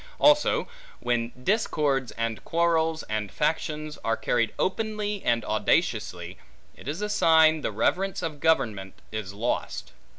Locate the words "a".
7.03-7.07